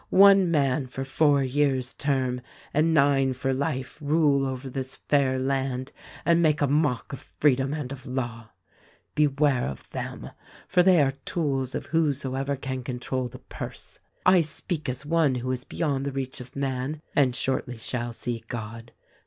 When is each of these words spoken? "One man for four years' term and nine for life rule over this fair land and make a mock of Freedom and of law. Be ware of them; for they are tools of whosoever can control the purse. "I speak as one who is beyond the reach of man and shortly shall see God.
"One 0.09 0.49
man 0.49 0.87
for 0.87 1.05
four 1.05 1.43
years' 1.43 1.93
term 1.93 2.41
and 2.73 2.91
nine 2.91 3.33
for 3.33 3.53
life 3.53 3.99
rule 4.01 4.47
over 4.47 4.67
this 4.67 4.95
fair 4.95 5.37
land 5.37 5.91
and 6.25 6.41
make 6.41 6.59
a 6.59 6.65
mock 6.65 7.13
of 7.13 7.19
Freedom 7.39 7.71
and 7.71 7.91
of 7.91 8.07
law. 8.07 8.49
Be 9.13 9.27
ware 9.27 9.67
of 9.67 9.87
them; 9.91 10.31
for 10.67 10.81
they 10.81 11.03
are 11.03 11.13
tools 11.23 11.75
of 11.75 11.85
whosoever 11.85 12.55
can 12.55 12.81
control 12.83 13.27
the 13.27 13.37
purse. 13.37 13.99
"I 14.25 14.41
speak 14.41 14.89
as 14.89 15.05
one 15.05 15.35
who 15.35 15.51
is 15.51 15.65
beyond 15.65 16.07
the 16.07 16.11
reach 16.11 16.41
of 16.41 16.55
man 16.55 17.03
and 17.15 17.35
shortly 17.35 17.77
shall 17.77 18.11
see 18.11 18.43
God. 18.47 18.93